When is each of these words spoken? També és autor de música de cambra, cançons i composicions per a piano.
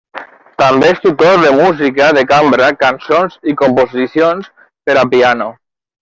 També 0.59 0.87
és 0.91 1.01
autor 1.09 1.35
de 1.41 1.49
música 1.57 2.07
de 2.17 2.23
cambra, 2.31 2.69
cançons 2.83 3.35
i 3.53 3.55
composicions 3.59 4.49
per 4.89 4.97
a 5.03 5.05
piano. 5.13 5.51